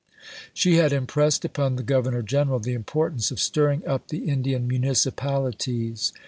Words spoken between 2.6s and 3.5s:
importance of